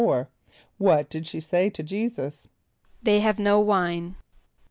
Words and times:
= 0.43 0.53
What 0.79 1.11
did 1.11 1.27
she 1.27 1.39
say 1.39 1.69
to 1.69 1.83
J[=e]´[s+]us? 1.83 2.47
="They 3.03 3.19
have 3.19 3.37
no 3.37 3.59
wine." 3.59 4.15